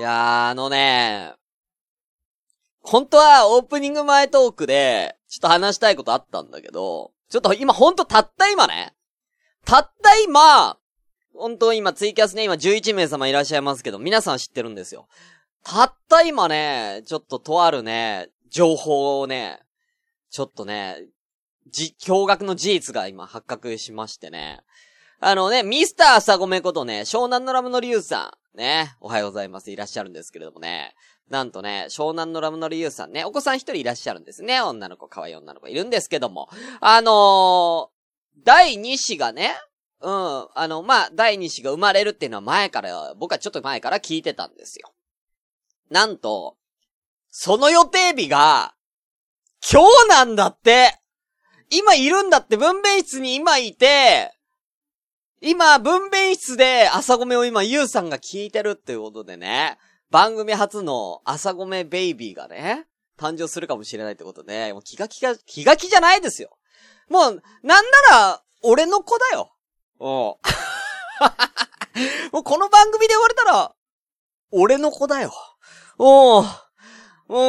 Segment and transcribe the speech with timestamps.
[0.00, 1.34] いやー、あのね、
[2.80, 8.94] 本当はオープニング前トークで、ちょっと話したいことあったんだけど、ちょっと今ほんとたった今ね、
[9.66, 10.78] たった今、
[11.34, 15.06] 本当今ツイキャスね、今11名様いらっしゃいますけど、皆さん知ってるんですよ。
[15.64, 19.60] たった今ね、ちょっととあるね、情報をね、
[20.30, 20.96] ちょっとね、
[21.68, 24.60] じ、驚愕の事実が今発覚しましてね。
[25.20, 29.70] あのね、ミスター朝ごめことね、湘南のラムのリュウさん、ね、おはようございます。
[29.70, 30.94] いらっしゃるんですけれどもね。
[31.28, 34.60] なんとね、湘南のラムのリュウさんね、お子さん一人いらっしゃるんですね。
[34.60, 36.48] 女の子、可愛い女の子いるんですけども。
[36.80, 39.52] あのー、第2子がね、
[40.00, 44.92] うん、あの、まあ、第2子が生まれるっていうのは前から、僕はちょっと前から聞いてたんですよ。
[45.90, 46.56] なんと、
[47.30, 48.74] その予定日が、
[49.70, 50.98] 今日なんだって
[51.70, 54.32] 今いるんだって、分娩室に今いて、
[55.42, 59.78] 今、分娩室で朝ごめを今、ゆうさんが聞いてるっていうことでね、
[60.10, 62.86] 番組初の朝ごめベイビーがね、
[63.18, 66.58] 誕生するかもしれないってことで、もう気が気が、気が気じゃないですよ。
[67.08, 69.54] もう、なんなら、俺の子だよ。
[69.98, 70.06] うん。
[72.32, 73.74] もうこの番組で言われたら、
[74.50, 75.32] 俺の子だよ。
[75.98, 76.44] うん。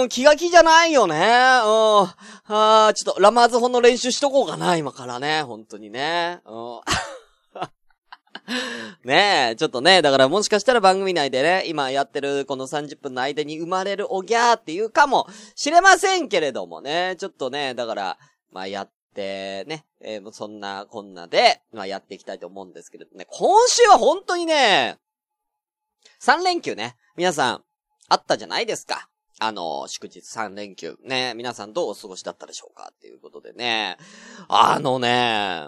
[0.04, 1.18] うん、気が気じゃないよね。
[1.18, 1.24] うん。
[1.24, 2.16] あ
[2.48, 5.44] あ、ちょっと、ラマーズ本の練習しとこうかな、今からね。
[5.44, 6.40] 本当にね。
[6.46, 6.82] うん。
[9.04, 18.18] ねえ、ちょっとね、だからもしかしたら番組内でね、今やってるこの30分の間に生まれるおぎゃーっていうかもしれませんけれどもね、ちょっとね、だから、
[18.52, 24.98] まあやってね、えー、そんなこんなで、まあやっていきたいと思うんですけれどね、今週は本当にね、
[26.22, 27.64] 3連休ね、皆さん、
[28.10, 29.08] あったじゃないですか。
[29.40, 30.98] あの、祝日3連休。
[31.04, 33.98] ね、皆さんどうお過ごしだったでしょうかっていうことでね。
[34.48, 35.68] あのね、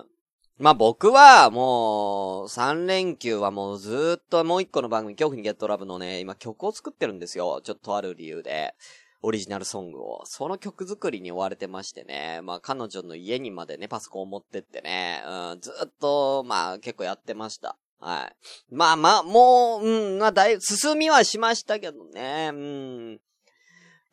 [0.63, 7.59] まあ、僕はもう、3連休はもうずっともう一個の番組、恐怖にゲットラブのね、今曲を作ってるんですよ。
[7.61, 8.73] ちょっとある理由で。
[9.21, 10.21] オリジナルソングを。
[10.23, 12.39] その曲作りに追われてましてね。
[12.43, 15.21] まあ、彼女の家にまでね、パソコンを持ってってね。
[15.27, 17.75] うん、ずっと、まあ、結構やってました。
[17.99, 18.31] は
[18.71, 18.73] い。
[18.73, 22.51] まあまあ、もう、うん、まあ、だいぶ、進みはしましたけどね。
[22.53, 23.19] うん。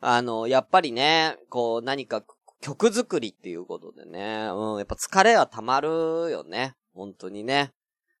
[0.01, 2.25] あの、やっぱりね、こう、何か
[2.61, 5.89] 曲作りっていうことでね、うん、やっぱ疲れは溜まる
[6.31, 6.75] よね。
[6.93, 7.73] 本当にね。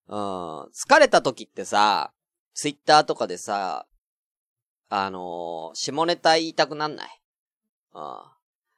[0.07, 2.11] うん、疲れた時ってさ、
[2.53, 3.85] ツイッターとかでさ、
[4.89, 7.21] あのー、下ネタ言いたくなんない？
[7.93, 8.17] うん。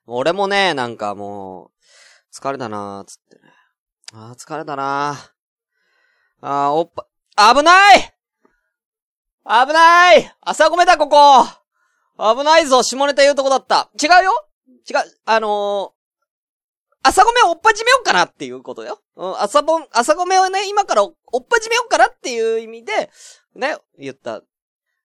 [0.06, 3.42] 俺もね、なんかもう、疲れたなーつってね。
[4.14, 5.32] あー疲れたなー。
[6.42, 7.08] あー、おっぱ、
[7.56, 8.14] 危ない
[9.46, 11.46] 危ない朝ごめだ、ここ
[12.18, 13.90] 危ないぞ、下ネタ言うとこだった。
[14.00, 14.48] 違うよ
[14.90, 16.04] 違う、あのー、
[17.04, 19.02] 朝ごめをおっぱじめようかなっていうことよ。
[19.16, 21.14] うん、朝ぼん、朝ごめをね、今からおっ
[21.48, 23.10] ぱじめようかなっていう意味で、
[23.56, 24.42] ね、言った。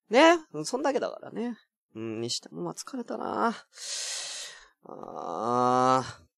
[0.09, 1.59] ね、そんだけだからね。
[1.95, 3.55] うん、にしても、ま、疲れたな
[4.85, 6.29] あー。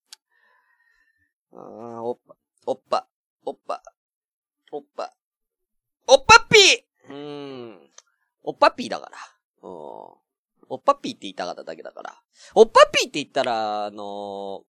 [1.53, 2.37] あー、おっぱ、
[2.67, 3.07] おっぱ、
[3.45, 3.83] おっぱ、
[4.73, 5.13] おっぱ、
[6.07, 7.91] おっぱっぴーうん。
[8.43, 9.19] おっぱっぴーだから。
[9.63, 10.30] うん。
[10.71, 12.15] おっぱっぴーって言いたかっただけだから。
[12.55, 13.99] おっぱっぴーって言ったら、あのー、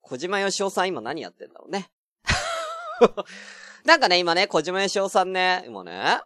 [0.01, 1.91] 小島よしおさん今何やってんだろうね。
[3.85, 6.19] なんかね、今ね、小島よしおさんね、今ね、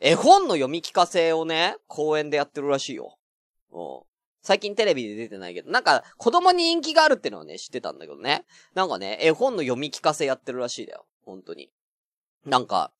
[0.00, 3.16] 絵本の読み聞かせをね、公園でやってるらしいよ。
[4.42, 8.44] 最近テレビで出てないけど、なんか子供に人気があるってのはね、知ってたんだけどね。
[8.74, 11.06] なんかね、絵本の読み聞かせやってるらしいだよ。
[11.24, 11.70] 本当に。
[12.44, 12.92] なんか、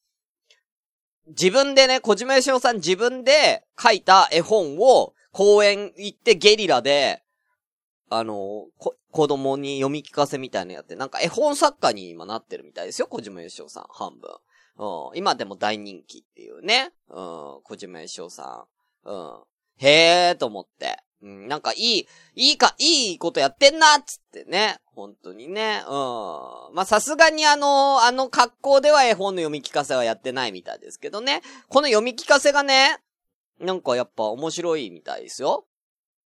[1.27, 7.22] 自分でね、小島よしおさん自分で書いた絵本を公園行ってゲリラで、
[8.08, 8.69] あの、
[9.10, 14.30] 子供に読み聞かせみたいなやって、なんか絵本作家に今なってるみたいですよ、小島よしおさん、半分。
[14.78, 16.91] うん、今でも大人気っていうね。
[17.10, 17.16] うん、
[17.64, 18.66] 小島よしおさ
[19.04, 19.10] ん。
[19.10, 19.42] うん。
[19.76, 21.02] へえーと思って。
[21.20, 24.78] うん、なんかいい、いいか、いいことやってんなっつってね。
[24.86, 25.82] 本当にね。
[25.86, 25.92] うん。
[26.75, 31.43] まあ、さすがにあの、あの格好では絵本の読み聞かせはやってないみたいですけどね。
[31.69, 33.00] この読み聞かせがね、
[33.61, 35.67] なんかやっぱ面白いみたいですよ。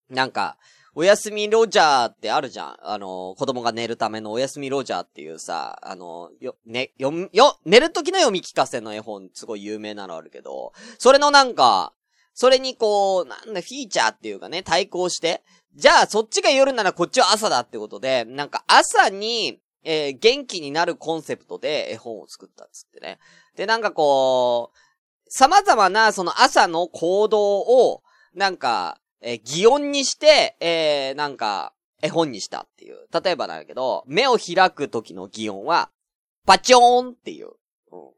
[0.09, 0.57] なんか、
[0.95, 2.77] おやすみロジャーってあるじゃん。
[2.83, 11.93] あの、子供が寝るためのおやすみロジャーっていうさ、あの、よ、ね、よ、よ、寝る時の読み聞かせの絵本、すごい有名なのあるけど、それのなんか、
[12.35, 15.45] それにこう、なんだ、フィーチャーっていうかね、対抗して、
[15.77, 23.19] じゃあそっちが夜ならこっちは朝だってことで、なんか朝に、えー、元気になるコンセプトで絵本を作ったっつってね。
[23.57, 24.79] で、なんかこう、
[25.31, 28.03] 様々なその朝の行動を、
[28.35, 31.73] なんか、えー、擬音にして、えー、なんか、
[32.03, 32.97] 絵本にしたっていう。
[33.13, 35.91] 例えばだけど、目を開く時の擬音は、
[36.47, 37.51] パチョーンっていう。
[37.93, 38.11] うん、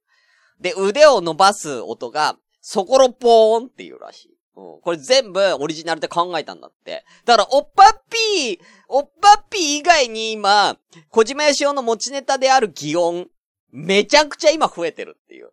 [0.61, 4.39] で、腕を伸ばす音が、そころぽーんっていうらしい。
[4.57, 4.81] うん。
[4.81, 7.05] これ全部オリジナルで考えたんだって。
[7.27, 8.59] だから、おっぱっぴー、
[8.89, 10.79] おっぱっぴー以外に今、
[11.11, 13.29] 小島よしおの持ちネタである擬音、
[13.71, 15.51] めちゃくちゃ今増えてるっていう。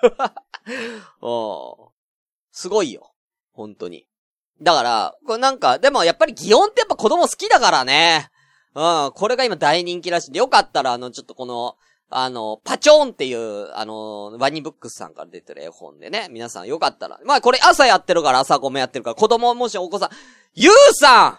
[2.52, 3.12] すごいよ。
[3.52, 4.06] 本当に。
[4.62, 8.30] だから、これなんか、でもやっぱり擬音ってやっぱ子供好きだからね。
[8.74, 11.76] うん、これが今大人気らしいで、よかったらあの、ちょっとこの、
[12.10, 17.20] あの、パチョーンっていう、あの、ワニブックスさんから出てる絵本でね、皆さんよかったら。
[17.24, 20.08] まあこれ朝やってるから朝ごめやってるから、子供もしお子さん、
[20.54, 21.38] ゆうさん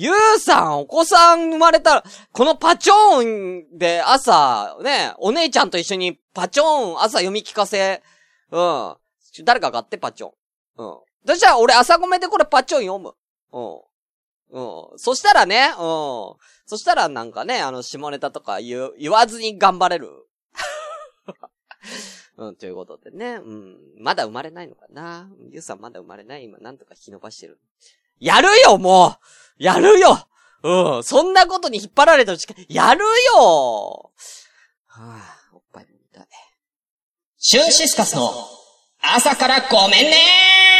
[0.00, 8.02] ゆうさん、お子さん生まれたら、このパチョーンで朝、ね、お姉ちゃんと一緒にパチョーン朝読み聞かせ、
[8.50, 8.96] うん。
[9.44, 10.32] 誰か買ってパチョーン。
[10.78, 10.98] うん。
[11.26, 13.12] そしたら俺朝ごめでこれパチョン読む。
[13.52, 13.60] う
[14.58, 14.62] ん。
[14.92, 14.98] うん。
[14.98, 15.76] そしたらね、うん。
[16.64, 20.08] そしたらなんかね、あの、下ネタとか言、言わずに頑張れる。
[22.38, 23.76] うん、ということでね、うん。
[23.98, 26.44] まだ生まれないのかなゆうさんまだ生まれない？
[26.44, 27.60] 今、なんとか引き伸ばしてる。
[28.20, 29.16] やるよ、も
[29.58, 30.28] うやるよ
[30.62, 31.04] うん。
[31.04, 33.00] そんなことに引っ張られた時間、やる
[33.34, 34.12] よ
[34.86, 36.26] はぁ、おっぱい飲みたい。
[37.38, 38.30] シュンシスカスの
[39.02, 40.16] 朝からごめんね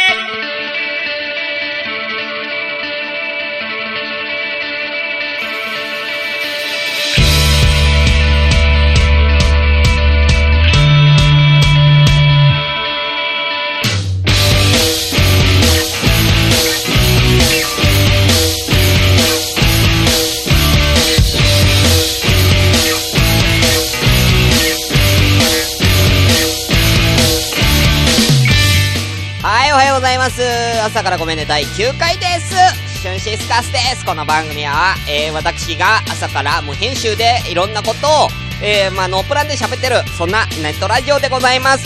[30.83, 32.55] 朝からごめんね第9回です
[33.01, 38.29] シュンシスカスですこの番組は、えー、私が朝から無編集でいろんなことを、
[38.63, 41.85] えー、まあ、ノープランで喋ってる、そんなネットラジオでございます。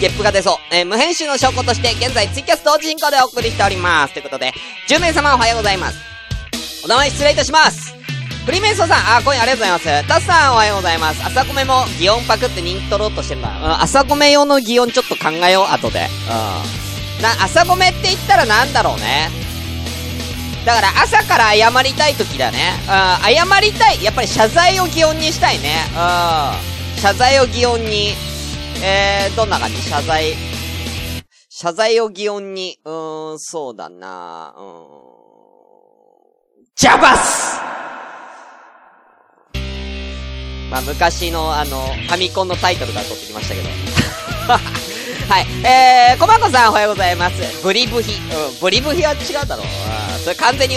[0.00, 0.74] ゲップが出そう。
[0.74, 4.14] えー、無編集の証拠として、現在ツイキャス同時進行でお送りしております。
[4.14, 4.52] ということで、
[4.88, 5.98] 10名様おはようございます。
[6.84, 7.94] お名前失礼いたします。
[8.46, 10.08] フリーメイソーさん、あ、今夜ありがとうございます。
[10.08, 11.24] タスさん、おはようございます。
[11.24, 13.82] 朝米も擬音パクって人気取ろうとしてるんだ。
[13.82, 16.08] 朝米用の擬音ちょっと考えよう、後で。
[16.28, 16.93] うん。
[17.22, 19.30] な、朝ごめって言ったらなんだろうね。
[20.64, 22.72] だから朝から謝りたい時だね。
[22.82, 24.02] うん、謝りたい。
[24.02, 25.76] やっぱり謝罪を擬音にしたいね。
[25.90, 27.00] うん。
[27.00, 28.14] 謝罪を擬音に。
[28.82, 29.76] えー、どんな感じ？
[29.82, 30.34] 謝罪。
[31.50, 32.78] 謝罪を擬音に。
[32.84, 34.84] うーん、そうだなうん。
[36.76, 37.60] ジャバス
[40.70, 43.68] まあ、昔のあの、ファミコンのタイトルから取ってきましたけど。
[45.28, 45.46] はい。
[45.66, 47.62] えー、コマコさんおはようございます。
[47.62, 48.12] ブリブヒ。
[48.14, 49.62] うん、ブリブヒは違うだろ。
[49.62, 49.66] う、
[50.22, 50.76] それ完全に、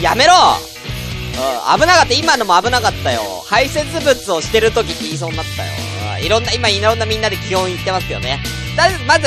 [0.00, 2.14] やめろうん、危なかった。
[2.14, 3.22] 今のも危なかったよ。
[3.46, 5.72] 排泄物をしてる時って言いそうになったよ。
[6.20, 8.40] いろんな、今いろんなみんなで基本言ってますよね。
[9.06, 9.26] まず、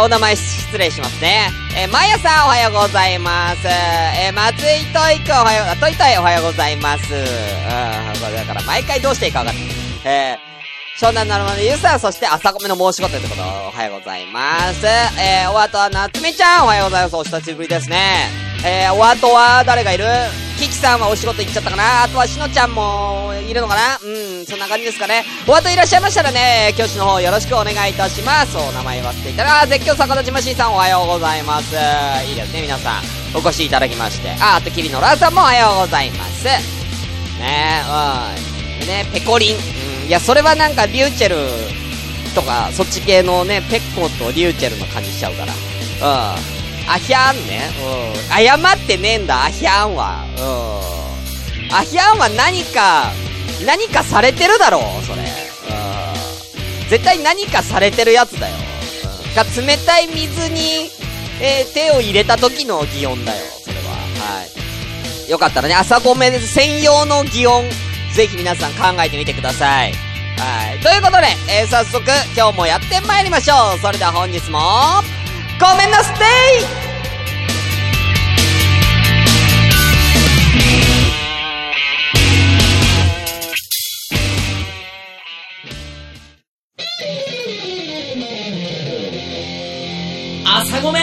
[0.00, 1.50] お名前失礼しますね。
[1.76, 3.66] えー、まやさんおはようございます。
[3.66, 7.14] えー、松井といくおはよう、といといおはようございます。
[7.14, 7.20] うん、
[8.20, 9.66] これだから毎回どうしていいか分かんない。
[10.04, 10.53] えー、
[10.96, 14.86] 湘南なるまでゆうさん、そして朝ごめの申し子ということおはようございます。
[14.86, 17.16] えー、お後はなつみちゃん、おはようございます。
[17.16, 18.30] お久しぶりですね。
[18.64, 20.04] えー、お後は誰がいる？
[20.56, 22.04] キキさんはお仕事行っちゃったかな？
[22.04, 23.98] あとはしのちゃんもいるのかな？
[24.00, 25.24] うん、そんな感じですかね。
[25.48, 28.56] お後いらっしゃいましたらね、教師の方よろしくお願いいたします。
[28.56, 31.74] お名前言わせていただき絶叫逆立ちましんさんおはようございます。
[32.24, 33.02] いいですね、皆さん。
[33.36, 34.30] お越しいただきまして。
[34.40, 36.44] あ、あと、キリノラさんもおはようございます。
[36.44, 37.82] ね
[38.80, 38.86] うん。
[38.86, 39.73] ね、ペコリン。
[40.06, 41.36] いや、それはなんか、リューチェル
[42.34, 45.52] とか、そっち系のね、ペッコとリューチェルの感じしちゃうから。
[45.52, 46.54] うん。
[46.86, 47.70] アヒャーンね。
[47.80, 48.44] うん。
[48.44, 50.24] 謝ってねえんだ、アヒャーンは。
[50.36, 51.74] うん。
[51.74, 53.12] アヒャーンは何か、
[53.64, 55.22] 何かされてるだろう、それ。
[55.22, 56.88] うん。
[56.90, 58.54] 絶対何かされてるやつだよ。
[59.26, 59.34] うん。
[59.34, 60.90] が、冷たい水に、
[61.40, 63.90] えー、手を入れた時の擬音だよ、それは。
[63.92, 64.44] は
[65.26, 65.30] い。
[65.30, 67.64] よかったらね、朝ごめ専用の擬音、
[68.14, 69.92] ぜひ皆さん考えてみてください。
[70.38, 70.78] はい。
[70.80, 72.04] ということで、えー、早速、
[72.36, 73.78] 今日もやってまいりましょう。
[73.80, 74.58] それでは本日も、
[75.60, 76.84] ごめんなステイ
[90.46, 91.00] 朝ごめ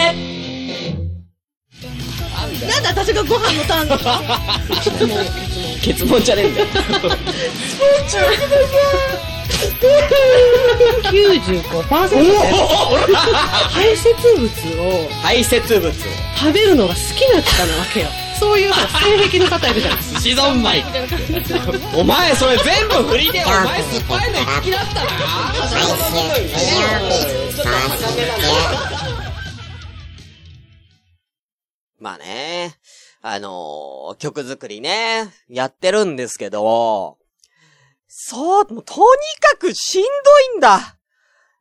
[2.68, 5.51] なんで私がご飯のターンですか？
[5.82, 6.66] ケツボンじゃねえんだよ。
[11.10, 11.72] 95%
[13.70, 14.46] 排泄物。
[14.80, 15.92] を排泄物を
[16.36, 18.08] 食べるのが好きな方なわけよ。
[18.38, 19.98] そういう性癖の方いるじゃん。
[19.98, 20.84] 寿司三昧
[21.94, 25.10] お前それ全部振りでお前酸っぱいの好きだったな。
[32.00, 32.74] まあね、
[33.24, 37.18] あのー曲作りね、やってるんですけど、
[38.08, 39.00] そう、もうとに
[39.40, 40.08] かくしんど
[40.54, 40.98] いんだ。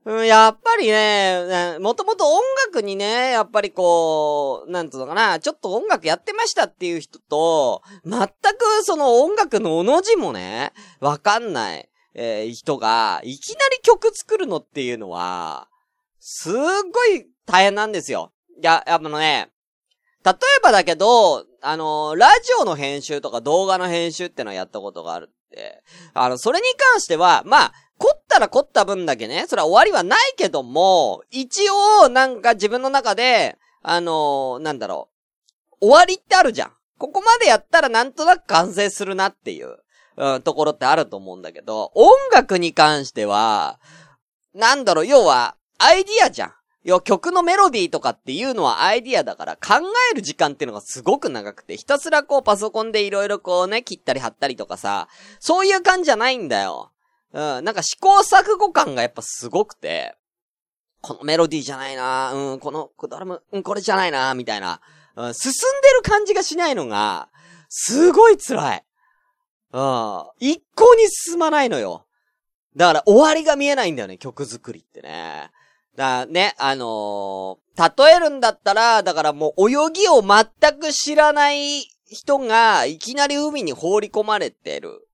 [0.03, 15.68] うん、やっぱりね、もともと音楽にね、やっぱりこう、なんつうのかな、ちょっと音楽やってましたっていう人と、全くその音楽のおの字もね、わかんない、えー人が、いきなり曲作るのっていうのは、
[16.20, 16.53] すっ
[16.91, 18.34] ごい大変なんですよ。
[18.60, 19.51] いや、あのね、
[20.25, 25.84] 例えばだけど、あの、ラジオの編集とか動画の編集ってのはやったことがあるって。
[26.13, 35.10] あの、それに関しては、まあ、凝ったら凝った分だけね、それは終わりはないけども、一応、なんか自分の中で、あのなんだろ
[35.82, 36.72] う、終わりってあるじゃん。
[36.98, 39.77] ここまでやったらなんとなく完成するなっていう、
[40.18, 43.80] うん、ところってあると思うんだけど、音楽に関しては、
[44.53, 46.53] なんだろう、要は、アイディアじゃん。
[46.84, 55.08] 要は曲のメロディーとかっていうのはアイディアだから考える時間っていうのがすごく長くて、ひたすらこうパソコンでいろいろこうね、切ったり貼ったりとかさ、
[55.40, 56.92] そういう感じじゃないんだよ。
[57.34, 60.16] うん、なんか試行錯誤感がやっぱすごくて、
[61.02, 64.82] このメロディーじゃないなうん、この、ドラム、うん、これじゃないなみたいな、
[65.16, 67.30] うん、進んでる感じがしないのが、
[67.70, 68.84] すごい辛い。
[69.74, 72.06] うん、一向に進まないのよ。
[72.76, 75.52] だから終わりが見えないんだよね、曲作りってね。
[75.95, 77.62] だね、あのー
[77.98, 85.07] 例えるんだったら、だからもう泳ぎを全く知らない人が、いきなり海に放り込まれてる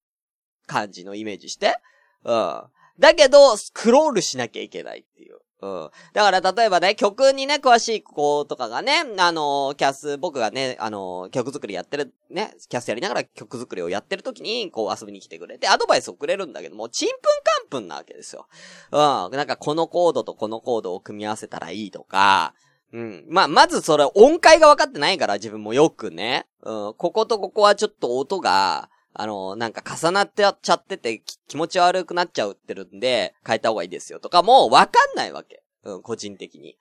[0.65, 1.79] 感じのイメージして。
[2.23, 2.63] うん。
[2.99, 5.39] だけど、スクロールしなきゃいけないっていう。
[5.61, 5.89] うん。
[6.13, 18.47] だから、例えばね、曲にね、詳しい子とかがね、あのーキャス、僕がね、あのー曲作りやってる、ね、キャスやりながら曲作りをやってる時に、こう遊びに来てくれて、アドバイスをくれるんだけども、ちんぷんかんぷんなわけですよ。
[18.91, 18.97] うん。
[19.35, 22.53] なんか、このコードとこのコードを組み合わせたらいいとか、
[22.93, 23.25] うん。
[23.27, 26.47] まあ、まずそれ、音階が分かってないから、自分もよくね。
[26.61, 26.93] うん。
[26.93, 35.63] こことここはちょっと音が、あの、なんか重なってちゃってて気持ち悪くなっちゃうってるんで、変えた方がいいですよとかもう分かんないわけ。
[35.83, 36.77] うん、個人的に。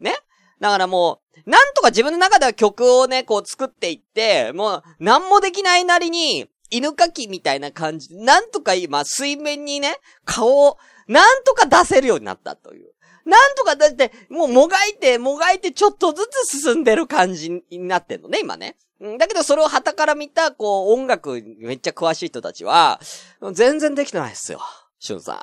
[0.00, 0.16] ね？
[0.58, 12.92] だからもう、なんとか自分の中では曲をね、こう作っていって、もう、なんもできないなりに、犬かきみたいな感じ、なんとか今、水面にね、顔を、なんとか出せるようになったという。
[13.26, 18.76] なんとかだって、もうもがいて、もがいてちょっとずつ進んでる感じになってんのね、今ね。
[19.18, 22.98] だけどそれを旗から見た、こう、音楽めっちゃ詳しい人たちは、
[23.52, 24.60] 全然できてないっすよ。
[24.98, 25.38] しゅんさん。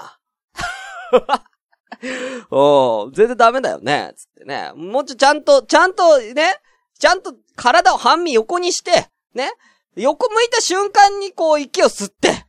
[2.49, 4.13] お全然ダメだよね。
[4.17, 4.71] つってね。
[4.75, 6.59] もうちょ、ちゃんと、ちゃんとね、
[6.97, 9.51] ちゃんと体を半身横にして、ね。
[9.95, 12.45] 横向いた瞬間にこう息を吸って、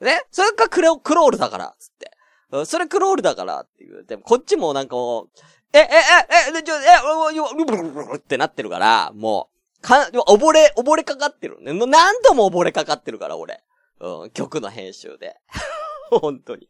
[0.00, 0.24] ね。
[0.32, 2.66] それがクロクロールだから、つって。
[2.66, 4.04] それクロールだからっていう。
[4.04, 5.28] でもこっちもなんかもう、
[5.72, 11.58] え、え、え、え、でちょ、え、およ、ブルブルブルってなってるから、もう、か、溺れ、溺れかかってる。
[11.60, 13.62] 何度も溺れかかってるから、俺。
[14.00, 15.36] うん、曲の編集で。
[16.10, 16.68] 本当に。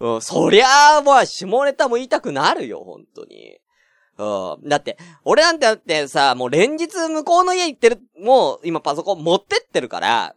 [0.00, 3.58] うん、そりゃあ、まあ、下ネタも言いたくなるよ、本当に。
[4.18, 4.68] うん。
[4.68, 10.34] だって、俺なんてだってさ、もう連日向こうの家行ってる、もう今パソコン持ってってるから、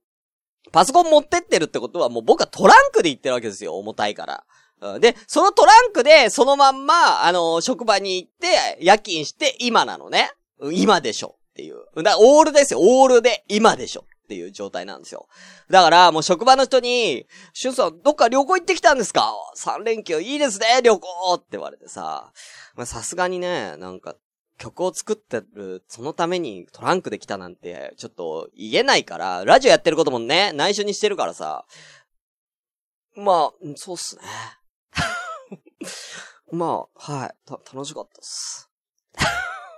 [0.71, 4.43] パソコン持ってってるってことはもう僕はトランクで行ってるわけですよ、重たいから。
[4.81, 10.31] うんで、そのトランクで、そのまんま、あの、職場に行って、夜勤して、今なのね。
[10.73, 11.75] 今でしょっていう。
[11.95, 15.27] だからオールですよ、オールで、今でしょっていう状態なんですよ。
[15.69, 22.33] だから、もう職場の人に、しゅんさん、どっか旅行行ってきたんですか ?3 連休いいですね、旅行って言われてさ。
[22.75, 24.15] まさすがにね、なんか、
[24.57, 31.65] 曲を作ってる、そのためにトランクで来たなんて、ちょっと言えないから、ラジオやってることもね、内緒にしてるからさ。
[33.15, 34.23] まあ、そうっすね。
[36.51, 38.69] まあ、はい、た、楽しかったっす。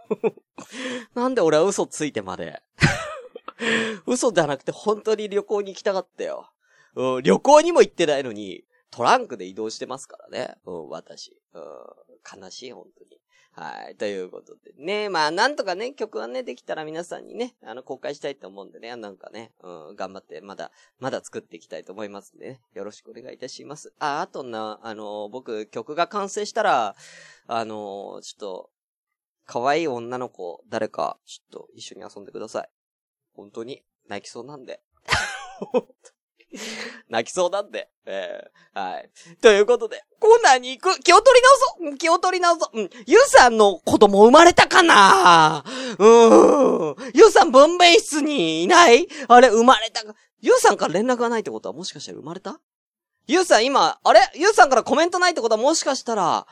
[1.15, 2.61] なんで俺は嘘ついてまで。
[4.05, 6.51] 嘘じゃなくて本当に旅行に行きたかったよ。
[6.95, 10.55] うん、旅行にも行ってないのに、トランクで移動してますからね。
[10.65, 11.39] うん、私。
[11.53, 13.17] うん、悲しい、本当に。
[13.51, 13.95] はい。
[13.95, 15.09] ということでね。
[15.09, 22.61] まあ、なんとかね、曲はね、できたら皆さんにね、あの、公開したいと思うんでね、なんかね、うん、頑張って、まだ、まだ作っていきたいと思いますんでね。
[22.75, 23.93] よろしくお願いいたします。
[23.97, 26.95] あ、あとな、あの、僕、曲が完成したら、
[27.47, 28.69] あの、ちょっと、
[29.47, 32.69] 可愛い女の子、誰か、ちょっと一緒に遊んでください。
[33.33, 34.81] 本当に、泣きそうなんで。
[37.09, 37.89] 泣きそうなんで。
[38.05, 39.09] ええはい。
[39.41, 41.43] ということで、コーナーに行く気を取り
[41.81, 42.89] 直そう気を取り直そううん。
[43.05, 45.63] ゆうさんの子供生まれたかな？
[45.97, 47.11] うーん。
[47.13, 49.07] ゆうさん分娩室にいない？
[49.27, 50.15] あれ、生まれたか？
[50.39, 52.59] ゆうさんから連絡がないってことはもしかしたら生まれた？
[53.27, 54.19] ゆうさん今、あれ？
[54.35, 56.47] ゆうさんからコメントないってことはもしかしたら、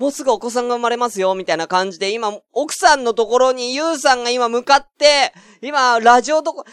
[0.00, 6.70] もうすぐお子さんが生まれますよ、みたいな感じで、今、奥さんのところにゆうさんが今向かって、今、ラジオとこ、と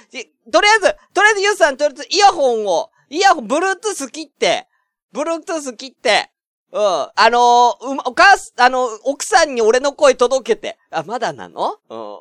[0.62, 4.70] りあえず、とりあえずゆうさん、とりあえずイヤホンを、イヤホン、ブルートゥース切って、
[5.12, 6.32] ブルートゥース切って、
[6.72, 6.82] うん。
[6.82, 10.78] あのー、う、お母す、あの、奥さんに俺の声届けて。
[10.90, 11.80] あ、まだなの？
[11.90, 12.20] うん。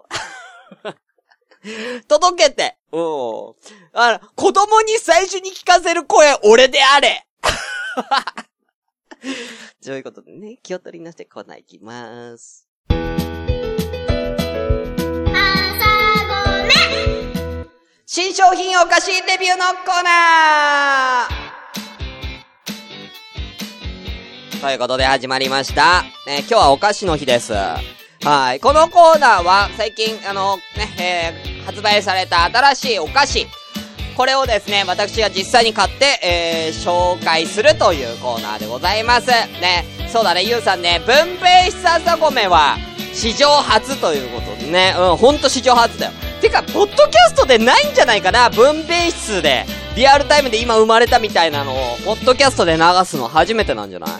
[2.09, 2.79] 届けて。
[2.91, 3.03] うん。
[3.93, 7.29] あの、子供に最初に聞かせる声、俺であれ
[9.81, 12.67] そういうことでね、気を取りなしてコーナー行きまーす。
[18.09, 26.03] 新商品お菓子レビューのコーナーということで始まりました。
[26.27, 27.53] ね、今日はお菓子の日です。
[27.53, 27.83] は
[28.55, 28.61] い。
[28.61, 30.63] このコーナーは最近、あの、ね、
[30.99, 33.47] えー、発売された新しいお菓子。
[34.17, 39.29] これをですね、私が実際に買って、えー、紹介するというコーナーでございます。
[39.29, 39.85] ね。
[40.09, 42.79] そうだね、ゆうさんね、文平久朝米は、
[43.13, 46.13] 史上初ということでね、うん、ほんと史上初だよ。
[46.41, 54.11] てか、ポッドキャストでないんじゃないかな文明室で、リアルタイムで今生まれたみたいなのを、ポッドキャストで流すの初めてなんじゃない？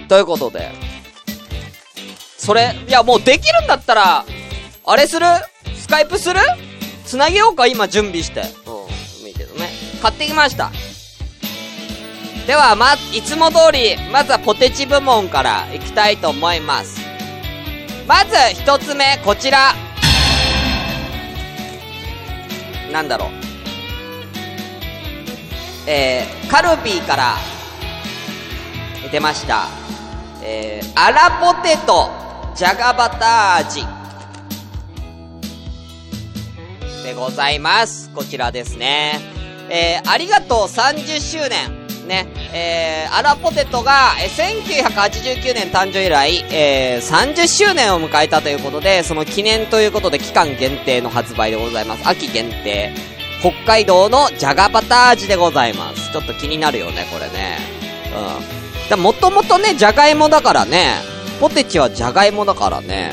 [0.00, 0.08] うん。
[0.08, 0.70] ということで。
[2.38, 4.24] それ、いやもうできるんだったら、
[4.86, 5.26] あれする？
[5.76, 6.40] スカイプする？
[7.08, 8.42] 繋げようか今準備して。
[8.66, 9.26] うん。
[9.26, 9.70] いいけどね。
[10.02, 10.70] 買ってきました。
[12.46, 17.00] では、ま、いつも通り、まずはポテチ部門からいきたいと思います。
[18.06, 19.74] まず、一つ目、こちら。
[22.92, 23.28] なんだろう。
[25.86, 27.36] えー、カルビーから、
[29.10, 29.68] 出ました。
[30.42, 32.10] えー、アラポテト、
[32.54, 33.97] じゃがバター味。
[37.08, 38.10] でございます。
[38.10, 39.18] こちらですね。
[39.70, 41.88] えー、ありがとう30周年。
[42.06, 52.08] ね、えー、アラポテトが、え、1989年誕生以来、えー、30周年を迎えたということで、その記念ということで期間限定の発売でございます。
[52.08, 52.92] 秋限定。
[53.40, 56.10] 北海道のじゃがバター味でございます。
[56.12, 57.58] ちょっと気になるよね、これね。
[58.90, 59.00] うん。
[59.00, 60.94] もともとね、じゃがいもだからね、
[61.40, 63.12] ポテチはじゃがいもだからね、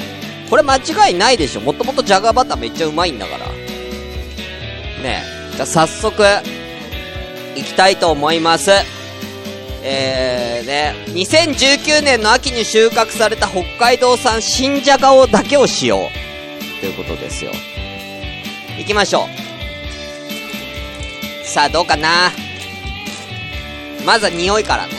[0.50, 1.62] これ間違いないでしょ。
[1.62, 3.65] もともとじゃがバターめっちゃうまいんだから。
[5.06, 6.22] ねじゃあ早速、
[7.56, 8.72] いきたいと思います。
[9.84, 16.10] えー、ね、2019年の秋に収穫された北海道産新じゃがをだけを使用。
[16.82, 17.52] ということですよ。
[18.78, 19.28] 行きましょ
[21.44, 21.48] う。
[21.48, 22.32] さあ、どうかな
[24.06, 24.94] まずは匂いからね。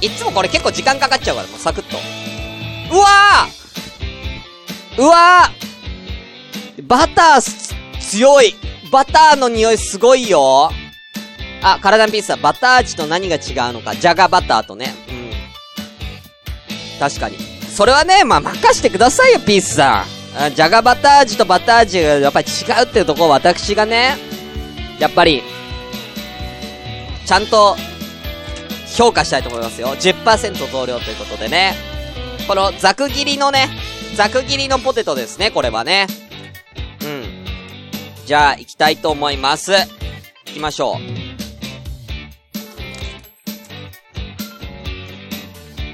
[0.00, 1.98] いつもこれ結構時間かかっちゃうから、もうサクッと。
[2.92, 8.54] うわーうわーバター強い
[8.90, 10.70] バターの匂いすごいよ
[11.62, 13.38] あ、体のピースはバター味と何が違
[13.70, 13.94] うのか。
[13.94, 14.94] じゃがバターとね。
[15.08, 15.30] うん。
[16.98, 17.36] 確かに。
[17.74, 20.04] それはね、まあ、任してくださいよ、ピースさ
[20.50, 20.54] ん。
[20.54, 24.16] じゃがバター味とバター味がやっぱり違うっていうところ私がね、
[25.00, 25.42] やっぱり、
[27.26, 27.76] ちゃんと、
[28.96, 29.88] 評価したいと思いますよ。
[29.96, 31.74] 10%増量ということでね。
[32.46, 33.68] このザク切りのね、
[34.14, 36.06] ザク切りのポテトですね、これはね。
[38.28, 39.72] じゃあ、行きたいと思います。
[39.72, 39.78] 行
[40.52, 40.98] きましょ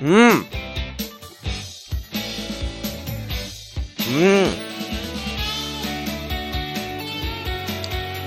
[0.03, 0.05] う。
[0.05, 0.31] うん。
[0.31, 0.45] うん。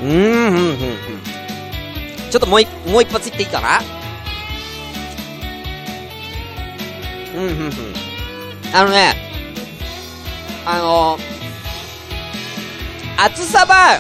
[0.04, 0.78] うん、うん、うん、うん。
[2.32, 3.82] ちょっともう一、もう一発いっていいかな？
[7.36, 7.72] うん、うん、うん。
[8.74, 9.16] あのね、
[10.66, 11.37] あのー、
[13.18, 14.00] 厚さは、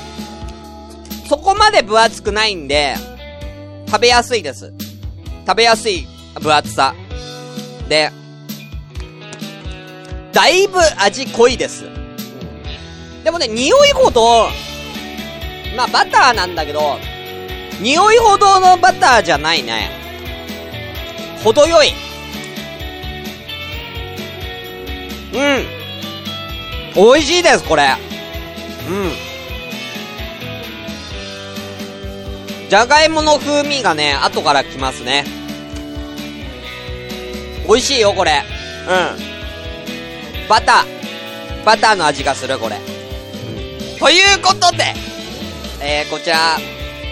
[1.27, 2.95] そこまで分厚くないんで、
[3.87, 4.71] 食べやすいです。
[5.45, 6.07] 食べやすい
[6.39, 6.93] 分厚さ。
[7.89, 8.11] で、
[10.31, 11.85] だいぶ味濃いです。
[13.23, 14.49] でもね、匂いほど、
[15.75, 16.99] まあバターなんだけど、
[17.81, 19.89] 匂いほどのバターじゃないね。
[21.43, 21.91] 程よい。
[25.33, 25.65] うん。
[26.95, 28.06] 美味しいです、これ。
[28.87, 29.11] うん。
[32.69, 35.23] じゃがいもの風味がね、後から来ますね。
[37.67, 38.43] 美味しいよ、これ。
[38.87, 40.47] うん。
[40.49, 41.65] バター。
[41.65, 42.77] バターの味がする、これ。
[43.99, 44.93] ということで、
[45.81, 46.37] えー、こちら、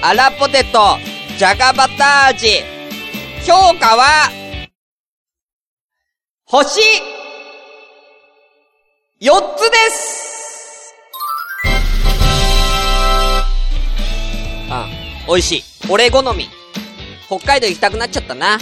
[0.01, 0.97] アラポテト、
[1.37, 2.47] じゃがバター味、
[3.45, 4.29] 評価は、
[6.45, 6.79] 星、
[9.21, 10.24] 4つです
[15.27, 15.63] 美味しい。
[15.89, 16.49] 俺好み。
[17.27, 18.59] 北海道行きたくなっちゃったな。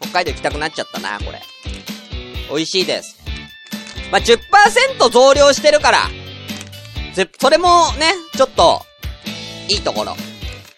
[0.00, 1.40] 北海道行きたくなっちゃったな、これ。
[2.48, 3.16] 美味しいです。
[4.10, 6.10] まあ、10%増量してるから、
[7.12, 8.82] ぜ、それもね、ちょっと、
[9.68, 10.16] いいところ。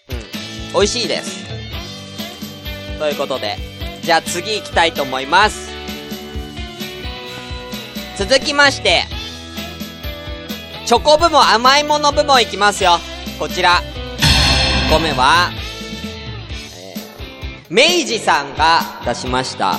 [0.09, 0.73] うん。
[0.73, 1.45] 美味しいです。
[2.97, 3.57] ということで、
[4.01, 5.69] じゃあ次行きたいと思います。
[8.17, 9.03] 続きまして、
[10.85, 12.99] チョコ部門、甘いもの部門いきますよ。
[13.37, 13.81] こちら。
[14.89, 15.51] 1個目は、
[16.75, 19.73] えー、明治さんが出しました、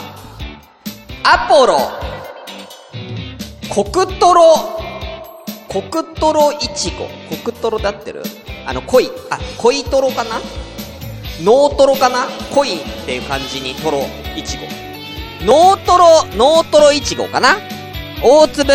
[1.25, 1.79] アポロ、
[3.69, 4.55] コクトロ、
[5.69, 7.09] コクトロイチゴ。
[7.29, 8.23] コクトロだってる？
[8.65, 10.37] あの、濃い、あ、濃いトロかな？
[11.43, 12.29] ノートロかな？
[12.55, 14.63] 濃いっていう感じにトロ、イチゴ。
[15.45, 17.57] ノートロ、ノートロイチゴかな？
[18.23, 18.73] 大粒、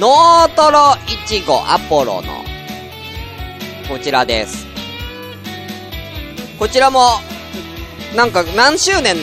[0.00, 2.22] ノートロイチゴアポロの、
[3.88, 4.68] こちらです。
[6.60, 7.00] こちらも、
[8.14, 9.16] なんか何周年、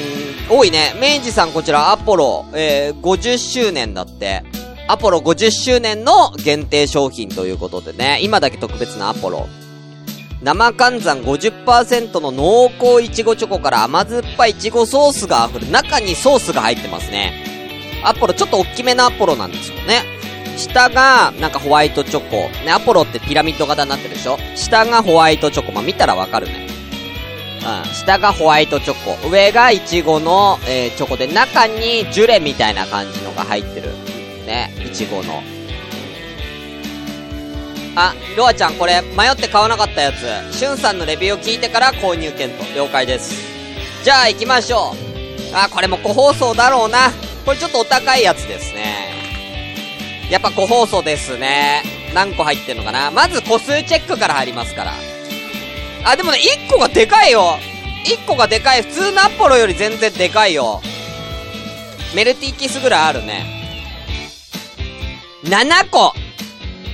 [0.50, 0.96] 多いね。
[1.00, 4.42] 明治さんこちらアポロ、えー、50周年だって。
[4.88, 8.18] アポロ50周年の限定商品ということでね。
[8.24, 9.48] 今だけ特別なアポロ。
[10.42, 17.34] 生寒山50%の濃厚いちごチョコから甘酸っぱいいちごソースが溢れ、中にソースが入ってますね。
[18.04, 20.02] アポロ、ちょっと大きめなアポロなんですよね。
[20.58, 22.50] 下が、なんかホワイトチョコ。
[22.66, 24.40] ね、アポロってピラミッド型になってるでしょ？
[24.56, 25.72] 下がホワイトチョコ。
[25.72, 26.77] まあ、見たらわかるね。
[27.94, 29.30] 下がホワイトチョコ。
[29.30, 33.92] 上がイチゴの、えー、チョコで、中にジュレみたいな感じのが入ってる。
[34.46, 35.44] ね、イチゴの。
[37.96, 40.56] あ、ロアちゃんこれ、迷って買わなかったやつ。
[40.56, 42.76] しゅんさんのレビューを聞いてから購入検討。
[42.76, 43.34] 了解です。
[44.04, 45.56] じゃあ行きましょう。
[45.56, 47.12] あ、これも個包装だろうな。
[47.46, 49.16] これちょっとお高いやつですね。
[50.30, 51.82] やっぱ個包装ですね。
[52.14, 55.17] 何個入ってんのかなまず個数チェックから入りますから。
[56.04, 57.58] あ、でもね、1個がでかいよ
[58.06, 58.84] !1 個がでかい。
[58.84, 60.82] 普通のアポロより全然でかいよ。
[62.16, 63.46] メルティーキスぐらいあるね。
[65.44, 66.14] 7個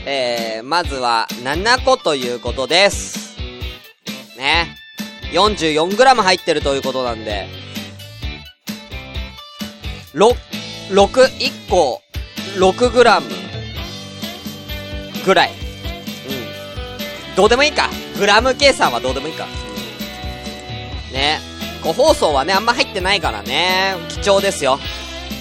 [0.05, 3.37] えー、まずは7個ということです。
[4.37, 4.75] ね。
[5.31, 7.47] 44g 入ってるということなんで。
[10.13, 10.35] 6、
[10.91, 11.07] 6、
[11.39, 12.01] 1個、
[12.57, 13.21] 6g
[15.25, 15.62] ぐらい。
[17.35, 17.89] どうでもいいか。
[18.17, 19.47] グラム計算はどうでもいいか。
[21.11, 21.39] ね。
[21.83, 23.95] 個包装はね、あんま入ってないからね。
[24.09, 24.79] 貴重ですよ。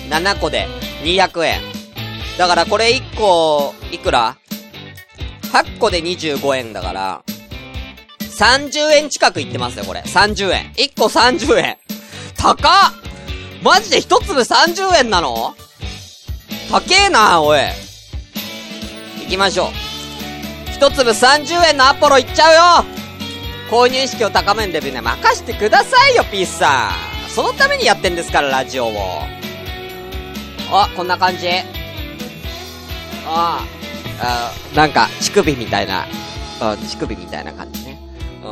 [0.09, 0.66] 7個で
[1.05, 1.61] 200円。
[2.38, 4.37] だからこれ1個、いくら
[5.52, 7.22] ?8 個で25円だから、
[8.20, 10.00] 30円近くいってますよ、これ。
[10.00, 10.72] 30円。
[10.76, 11.76] 1個30円。
[12.37, 12.62] 高っ
[13.62, 15.55] マジで1粒30円なの？
[16.70, 17.61] 高えな、おい。
[19.20, 19.91] 行きましょう。
[20.83, 22.90] 1粒30円のアポロいっちゃうよ
[23.71, 26.90] 購入意識を高めるレビューね、任してくださいよ、ピースさ
[27.27, 27.31] ん。
[27.31, 29.23] そのためにやってんですから、ラジオを。
[30.73, 31.49] あ、こんな感じ。
[33.25, 33.64] ああ、
[34.21, 36.05] あなんか、乳首みたいな、
[36.61, 38.01] うん、乳首みたいな感じね。
[38.42, 38.49] う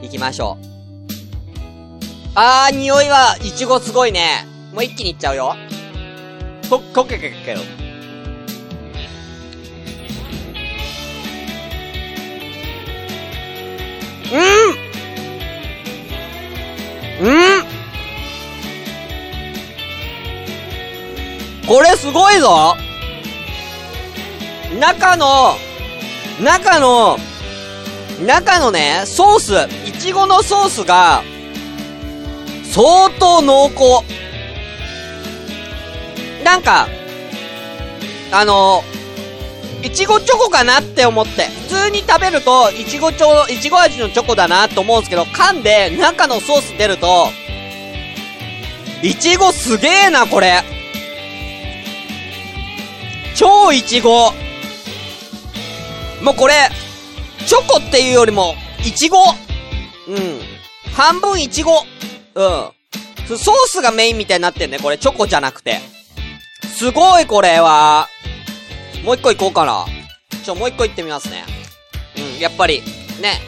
[0.00, 0.02] ん。
[0.02, 0.66] 行きましょう。
[2.34, 4.46] あー、匂いは、いちごすごいね。
[4.72, 5.54] もう一気にいっちゃうよ。
[6.70, 7.58] こ、こけけけけよ。
[14.32, 14.36] う
[17.24, 17.28] ん。
[17.28, 17.30] う
[17.62, 17.64] ん。
[21.66, 22.76] これすごいぞ。
[24.78, 25.56] 中の、
[26.40, 27.18] 中の、
[28.24, 29.54] 中のね、ソース、
[29.88, 31.22] いちごのソースが、
[32.70, 34.04] 相当濃厚。
[36.44, 36.88] なんか、
[38.30, 38.84] あの、
[39.82, 40.77] いちごチョコかな？
[40.98, 41.46] って思って。
[41.46, 47.28] 普通に食べると、いちごちょ、いちご味のチョコだなと思うんですけど、噛んで中のソース出ると、
[49.00, 50.64] いちごすげえな、これ。
[53.36, 54.32] 超いちご。
[56.20, 56.68] もうこれ、
[57.46, 59.18] チョコっていうよりも、いちご。
[59.22, 60.40] うん。
[60.96, 61.84] 半分いちご。
[62.34, 62.70] うん。
[63.28, 64.98] ソースがメインみたいになってんね、これ。
[64.98, 65.78] チョコじゃなくて。
[66.76, 68.08] すごい、これは。
[69.04, 69.86] もう一個いこうかな。
[70.50, 71.44] ょ、もう一個いってみますね。
[72.16, 72.82] うん、やっぱり、
[73.20, 73.40] ね。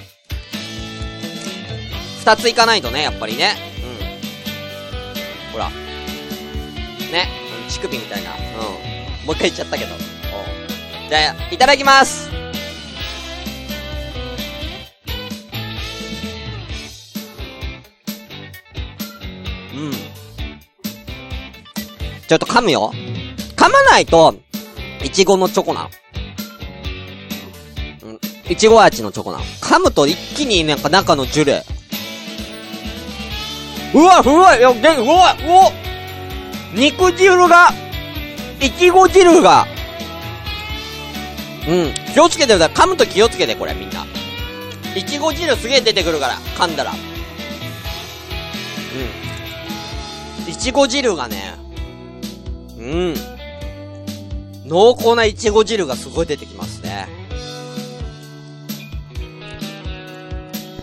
[2.21, 3.55] 二ついかないとね、やっぱりね。
[5.49, 5.53] うん。
[5.53, 5.71] ほら。
[7.11, 7.29] ね。
[7.69, 8.33] 乳首みたいな。
[8.33, 8.41] うん。
[9.27, 9.95] もう一回言っちゃったけど。
[9.95, 11.09] うん。
[11.09, 12.31] じゃあ、いただきます
[19.75, 19.93] うん。
[22.29, 22.93] ちょっと噛むよ。
[23.57, 24.35] 噛まないと、
[25.03, 25.91] いちごのチョコなの。
[28.51, 29.45] いちご味のチョコなの。
[29.45, 31.65] 噛むと一気になんか中のジュレ。
[33.95, 35.71] うわ、すごいいや、で、うわ、うわ
[36.75, 37.71] 肉汁が、
[38.61, 39.69] いちご汁が、
[41.69, 41.95] うん。
[42.13, 42.75] 気をつけてください。
[42.75, 44.05] 噛むと気をつけて、これ、みんな。
[44.97, 46.91] いちご汁すげえ出てくるから、噛んだら。
[46.91, 46.95] う
[50.49, 50.51] ん。
[50.51, 51.55] いちご汁がね、
[52.79, 53.15] うん。
[54.67, 57.20] 濃厚ないちご汁がすごい出てきますね。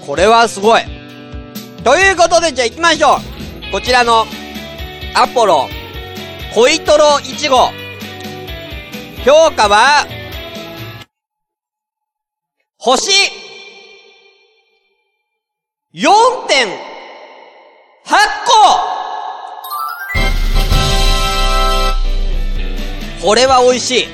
[0.08, 0.84] これはすごい。
[1.84, 3.72] ということで、じゃあ行きましょう。
[3.74, 4.26] こちらの、
[5.14, 5.68] アポロ、
[6.56, 7.58] 恋トロいちご。
[9.26, 10.08] 評価は、
[12.78, 13.12] 星、
[15.94, 16.08] 4.8
[23.20, 24.08] 個これは美味しい。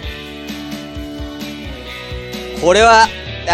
[2.60, 3.08] これは、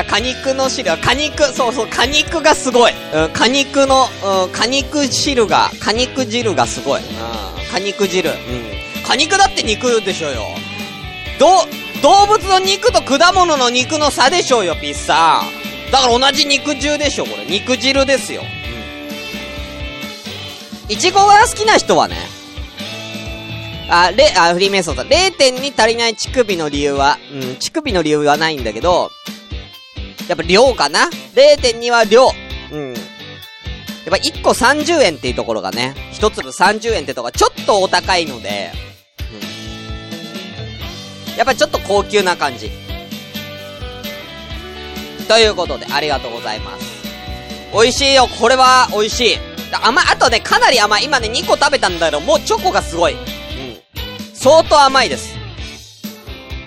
[0.07, 2.93] 果肉の汁は、果肉、そうそう、果肉がすごい。
[3.13, 4.07] うん、果肉の、
[4.45, 7.01] うん、果肉汁が、果肉汁がすごい。
[7.01, 7.07] うん、
[7.71, 8.29] 果肉汁。
[8.29, 8.35] うん。
[9.03, 10.41] 果肉だって肉でしょうよ。
[11.39, 11.65] ど、
[12.01, 15.91] 動物の肉と果物の肉の差でしょうよ、ピッサー。
[15.91, 17.45] だから同じ肉汁でしょ、これ。
[17.45, 18.43] 肉汁ですよ。
[20.87, 20.93] うん。
[20.93, 22.15] いちごが好きな人はね、
[23.89, 25.07] あ、れ、あ、フリーメイソンさん。
[25.07, 29.11] 0.2足りない乳首の理由は、うん、乳首の理由はないんだけど、
[30.29, 32.29] やっぱ量かな ?0.2 は量。
[32.71, 32.93] うん。
[32.93, 32.99] やっ
[34.05, 38.71] ぱ1個30円っていうところがね、1粒30円ってとこがちょっとお高いので、
[41.31, 41.35] うん。
[41.35, 42.69] やっぱちょっと高級な感じ。
[45.27, 46.85] ということで、ありがとうございます。
[47.73, 49.37] 美味しいよ、これは美味しい。
[49.83, 51.05] 甘い、あとね、かなり甘い。
[51.05, 53.13] 今ね、2個食べたんだけど、もうチョコがすごい。
[53.13, 53.19] うん。
[54.35, 55.35] 相当甘いです。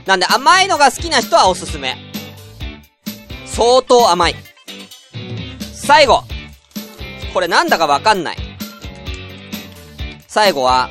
[0.05, 2.12] なんで甘いのが好きな人はおすすめ。
[3.53, 4.35] 相当甘い。
[5.75, 6.25] 最後。
[7.35, 8.37] これなんだかわかんない。
[10.27, 10.89] 最後は、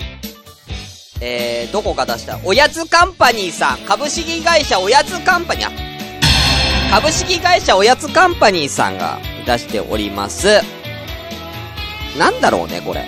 [1.19, 3.79] えー、どこか出したおやつカンパニーさん。
[3.79, 5.69] 株式会社おやつカンパニー、
[6.91, 10.61] 株式会社おやつカンパニーさんが出しております。
[12.19, 13.07] なんだろうね、これ。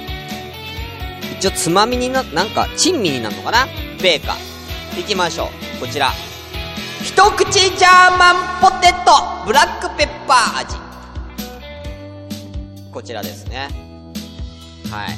[1.38, 3.68] 一応つまみにな、なんか、珍味になるのかな？
[4.02, 4.36] ベーカ。
[4.98, 5.80] 行きましょう。
[5.80, 6.12] こちら。
[7.04, 9.12] 一口ジャーマンポテト
[9.46, 10.78] ブラックペッパー味。
[12.94, 13.68] こちらですね。
[14.90, 15.18] はい。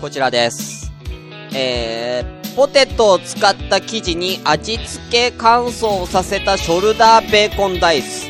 [0.00, 0.92] こちらです。
[1.52, 8.28] えー、ポテトを使った生地に味付け乾燥させたショルダーベーコンダイス。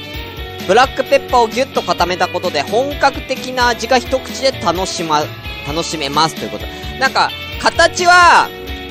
[0.66, 5.24] ブラックペッパーをギュッと固めたことで本格的な味が一口で楽しま、
[5.68, 6.64] 楽しめますということ。
[6.98, 8.48] なんか、形は、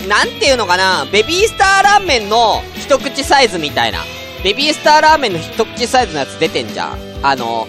[0.08, 4.00] なんていうのかな、ベビースターラーメンの一口サイズみたいな。
[4.44, 6.98] ベビースターラーメンの一口サイズのやつ出てんじゃん。
[7.22, 7.68] あの、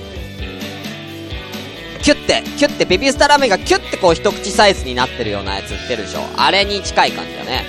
[2.03, 6.21] キュッて、キュッて、ベビースターラーメンがキュッてこう一口サイズになってるようなやつ売ってるでしょ。
[6.37, 7.65] あれに近い感じだね。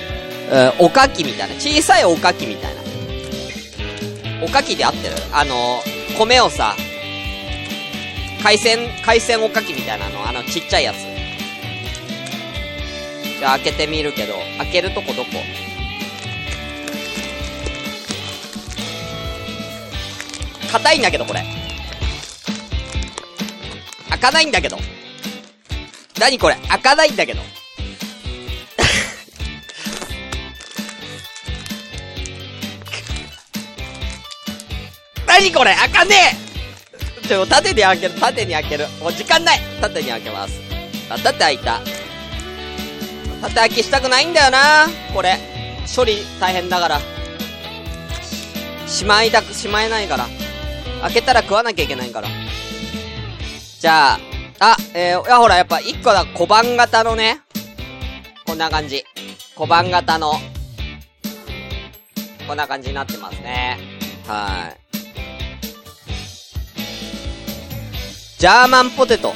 [0.78, 1.54] うん、おかきみたいな。
[1.56, 2.82] 小さいおかきみたいな。
[4.44, 5.14] おかきで合ってる？
[5.32, 5.82] あの、
[6.16, 6.74] 米をさ、
[8.42, 11.11] 海鮮、海鮮おかきみたいなの、あのちっちゃいやつ。
[13.44, 15.30] ゃあ開けてみるけど、開けるとこどこ？
[20.70, 21.42] 硬いんだけど、これ。
[24.10, 24.78] 開かないんだけど。
[26.18, 26.56] 何これ？
[26.68, 27.40] 開かないんだけど。
[35.26, 35.74] 何これ？
[35.74, 36.36] 開かね
[37.24, 38.86] えちょ、縦に開ける、縦に開ける。
[39.00, 40.54] もう時間ない縦に開けます。
[41.10, 41.80] あ、縦開いた。
[43.42, 45.38] 縦開きしたくないんだよなこれ。
[45.94, 47.00] 処理大変だから。
[48.86, 50.26] しまいだく、しまえないから。
[51.02, 52.28] 開けたら食わなきゃいけないから。
[53.80, 54.20] じゃあ、
[54.60, 57.40] あ、えー、いやほら、やっぱ一個だ、小判型のね。
[58.46, 59.04] こんな感じ。
[59.56, 60.34] 小判型の。
[62.46, 63.78] こんな感じになってますね。
[64.28, 64.78] はい。
[68.38, 69.34] ジャーマンポテト。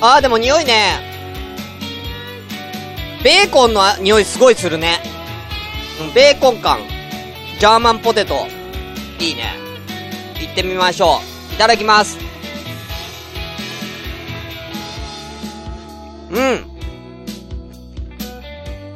[0.00, 1.15] あー、でも匂いね。
[3.26, 5.00] ベーコンの匂いすごいするね。
[6.14, 6.78] ベーコン感。
[7.58, 8.46] ジャーマンポテト。
[9.18, 9.56] いいね。
[10.40, 11.18] 行ってみましょ
[11.50, 11.54] う。
[11.54, 12.16] いただきます。
[16.30, 16.70] うん。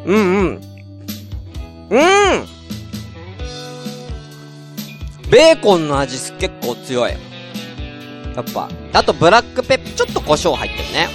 [0.04, 0.60] うんうん。
[1.90, 2.46] うん
[5.28, 7.10] ベーコンの味す結構強い。
[8.36, 8.68] やっぱ。
[8.92, 11.08] あとブラックペップ、ちょっと胡椒入ってるね。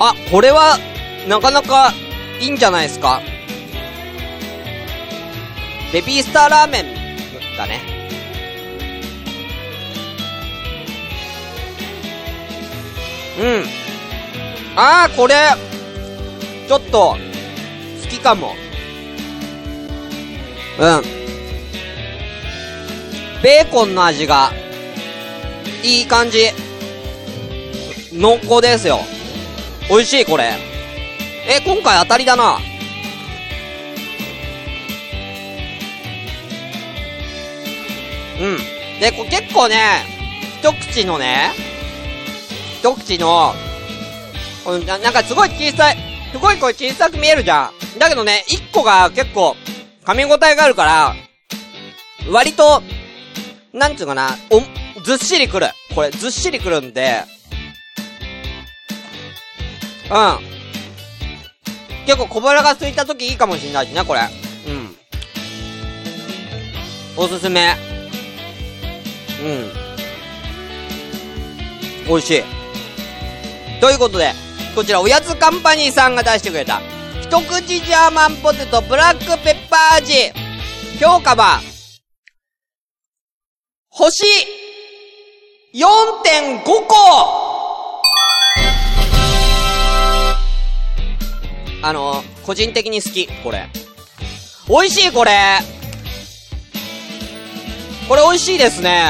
[0.00, 0.76] あ、これは、
[1.28, 1.92] なかなか、
[2.40, 3.22] いいんじゃないですか？
[5.92, 7.80] ベビースターラーメンだね。
[13.38, 13.64] うん。
[14.76, 15.34] あー、これ、
[16.68, 17.16] ちょっと、
[18.02, 18.54] 好きかも。
[20.78, 21.02] うん。
[23.42, 24.52] ベーコンの味が、
[25.82, 26.50] いい感じ。
[28.12, 29.00] 濃厚ですよ。
[29.88, 30.73] 美味しい、これ。
[31.46, 32.58] え、今回当たりだな。
[38.40, 39.00] うん。
[39.00, 40.04] で、こ結構ね、
[40.60, 41.52] 一口のね、
[42.80, 43.54] 一口の、
[44.86, 45.96] ななんかすごい小さい、
[46.32, 47.98] すごいこれ小さく見えるじゃん。
[47.98, 49.56] だけどね、一個が結構、
[50.04, 51.14] 噛み応えがあるから、
[52.30, 52.82] 割と、
[53.72, 54.60] なんつうかな、お、
[55.02, 55.68] ずっしりくる。
[55.94, 57.22] これ、ずっしりくるんで、
[60.10, 60.14] う
[60.50, 60.53] ん。
[62.06, 64.20] 結構小腹が空いた時いいかもしんないしね、これ。
[64.20, 64.96] うん。
[67.16, 67.74] おすすめ。
[69.42, 69.72] うん。
[72.06, 72.42] 美味しい。
[73.80, 74.32] ということで、
[74.74, 76.80] こちらおやつカンパニーさんが出してくれた、
[77.22, 80.32] 一口ジャーマンポテトブラックペッパー味。
[81.00, 81.60] 評価は、
[83.88, 84.24] 星
[85.74, 87.43] 4.5個
[91.86, 93.68] あの、個人的に好き、これ。
[94.66, 95.58] 美味しい、これ。
[98.08, 99.04] これ美味しいですね。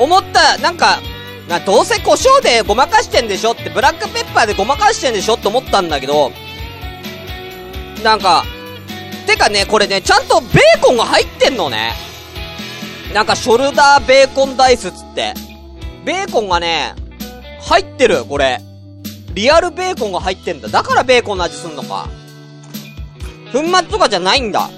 [0.00, 0.98] 思った、なんか、
[1.48, 3.52] な、どうせ胡椒でごまかしてんでしょ？
[3.52, 5.34] って、ブラックペッパーでごまかしてんでしょ？
[5.34, 6.32] って思ったんだけど、
[8.02, 8.44] なんか、
[9.28, 11.92] てかね、これね、ちゃんとベーコンが入ってんのね。
[13.14, 15.34] なんか、ショルダーベーコンダイスっつって。
[16.04, 16.96] ベーコンがね、
[17.60, 18.60] 入ってる、これ。
[19.36, 20.68] リアルベーコンが入ってんだ。
[20.68, 22.08] だからベーコンの味すんのか。
[23.52, 24.70] 粉末とかじゃないんだ。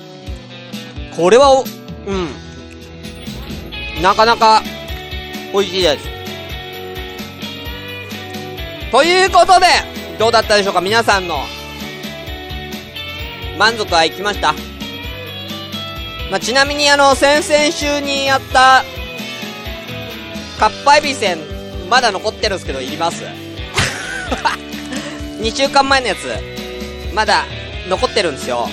[1.16, 1.62] これは、
[2.06, 4.02] うん。
[4.02, 4.62] なかなか、
[5.52, 6.04] 美味しいです。
[8.90, 9.66] ということで、
[10.18, 11.38] どうだったでしょうか皆さんの、
[13.58, 14.54] 満足はいきました？
[16.32, 18.82] まあ、ちなみにあの、先々週にやった、
[20.58, 21.38] かっぱえびせん、
[21.88, 23.22] まだ残ってるんですけど、いります？
[25.40, 26.28] ?2 週間前のやつ、
[27.14, 27.44] まだ
[27.88, 28.68] 残ってるんですよ。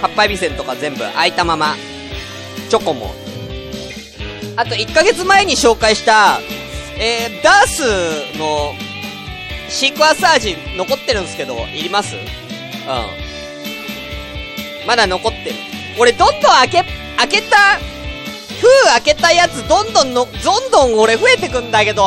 [0.00, 1.74] かっぱえびせんとか全部空いたまま。
[2.68, 3.14] チョコも。
[4.56, 6.38] あと1ヶ月前に紹介した、
[6.98, 7.82] えー、ダース
[8.38, 8.74] の、
[9.68, 12.14] シークワーサージ残ってるんですけど、いります？
[12.14, 12.22] うん。
[14.86, 15.56] まだ残ってる。
[15.98, 16.84] 俺どんどん開け、
[17.16, 17.56] 開けた、
[18.60, 22.04] 封開けたやつどんどんの、どんどん俺増えてくんだけど、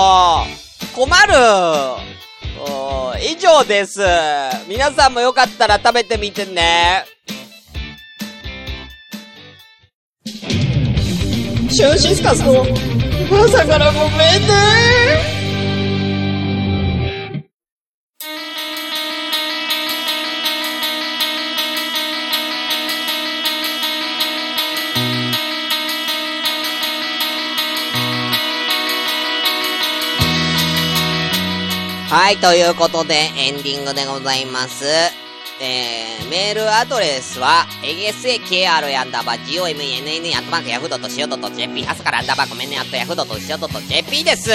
[0.95, 1.33] 困る。
[3.21, 4.01] 以上です。
[4.67, 7.05] 皆さんもよかったら食べてみてね。
[11.69, 12.65] シュンシスカスの
[13.45, 15.36] 朝からごめんね。
[32.09, 34.85] はい、ということで、エンディングでございます。
[35.59, 44.51] えー、メールアドレスは、asakr アンダーバー gomnn アットマークヤフードと CO.jp 朝からアンダーバーごめんねアットヤフードと CO.jp です。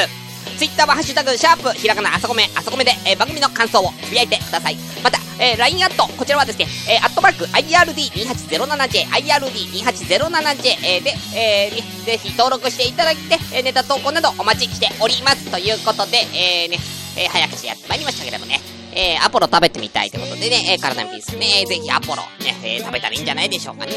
[0.56, 4.76] ツイッターはハッシュタグ、シャープ、ひらがな、あさこめ、あさこめで、えー番組の感想をつぶやいてください。
[5.04, 15.50] また、えー、LINE アット、こちらはですね、えー、アットマーク、IRD2807J、IRD2807J、えー、で、えー、ぜひ登録していただいて、えー、ネタ投稿などお待ちしております。
[15.50, 16.78] ということで、えー、ね、
[17.16, 18.61] えー、早口やってまいりましたけれどもね、
[18.94, 23.92] えー、アポロ食べてみたいということでね、えー、体にピースね、ぜひアポロ、ね、えー、食べたらいいんじゃないでしょうかね。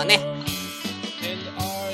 [0.00, 0.20] うん、ね。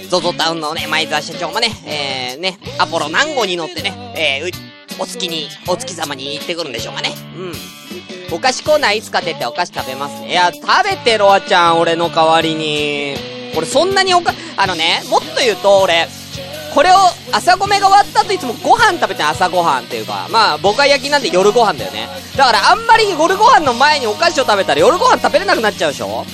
[0.08, 4.52] ゾゾタウンのね、前澤社長もね、えー、ね、アポロ何号に乗ってね、えー、
[4.98, 7.14] お月に、お月様に行ってくるんでしょうかね。
[7.36, 8.36] うん。
[8.36, 10.24] お菓子コーナーいつか出てお菓子食べます。
[10.24, 13.14] いや、食べてロアちゃん、俺の代わりに。
[13.56, 16.08] 俺そんなにおか、あのね、もっと言うと俺、
[16.74, 16.94] これを
[17.32, 22.08] 朝ごめが終わった後いつもご飯食べて朝ご飯っていうか、まあ僕は焼きなんで夜ご飯だよね。
[22.36, 26.24] だからあんまり夜ご飯の前にお菓子を食べたら夜ご飯食べれなくなっちゃうでしょ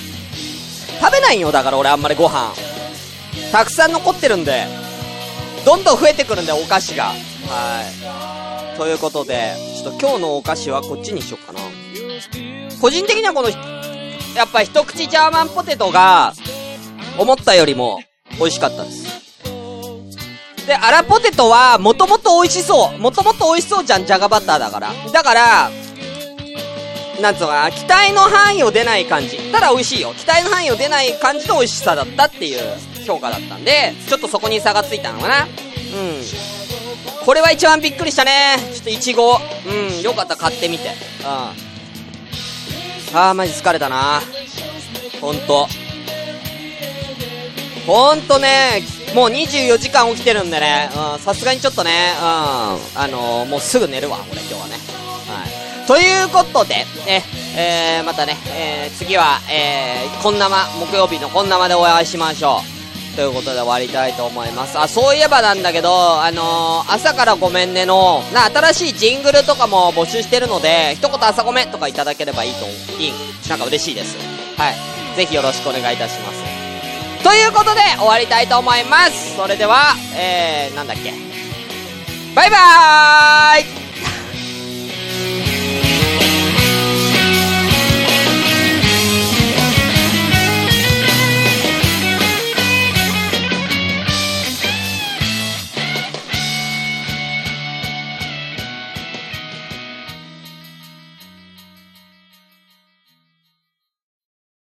[1.01, 2.53] 食べないよ、だから俺あんまりご飯。
[3.51, 4.65] たくさん残ってるんで、
[5.65, 7.05] どんどん増えてくるんで、お菓子が。
[7.05, 7.13] は
[8.75, 8.77] い。
[8.77, 11.59] ということで、ちょっと今日のお菓子はこっちにしよっかな。
[12.81, 16.33] 個人的にはこの、やっぱ一口ジャーマンポテトが、
[17.17, 17.99] 思ったよりも
[18.37, 19.18] 美味しかったです。
[20.69, 22.99] で、アラポテトは、もともと美味しそう。
[22.99, 24.93] もともと美味しそうじゃん、じゃがバターだから。
[25.11, 25.71] だから、
[27.19, 29.39] なんつうのかな、期待の範囲を出ない感じ。
[29.51, 30.13] ただ美味しいよ。
[30.13, 32.61] 期待の範囲を出ない感じの美味しさだったっていう
[33.03, 35.41] 評価だったんで、ちょっとそこに差がついたのかな。
[35.41, 35.47] うん。
[37.25, 38.57] これは一番びっくりしたね。
[38.71, 39.39] ちょっとイチゴ。
[39.65, 40.89] うん、よかった、買ってみて。
[40.89, 41.25] うん。
[41.25, 44.21] あー、マジ疲れたな。
[45.19, 45.67] ほんと。
[47.87, 48.83] ほんとね、
[49.15, 50.89] もう24時間起きてるんでね、
[51.19, 54.75] さすがにちょっとね、うん、あのー、もうすぐ寝るわ、俺今日はね。
[55.27, 55.87] はい。
[55.87, 57.21] ということで、え、
[57.57, 63.15] えー、またね、えー、次は、えー、こんなま、木曜日のこんなまでお会いしましょう。
[63.15, 64.77] ということで終わりたいと思います。
[64.77, 72.65] あ、そういえばなんだけど、あのー、朝からごめんねの、な、新しいジングルとかも募集してるので、一言朝ごめんとかいただければいいと、
[73.01, 73.13] いい、
[73.49, 74.15] なんか嬉しいです。
[74.57, 74.75] はい。
[75.17, 76.38] ぜひよろしくお願いいたします。
[77.23, 79.35] ということで、終わりたいと思います。
[79.35, 81.13] それでは、えー、なんだっけ。
[82.35, 83.78] バイバーイ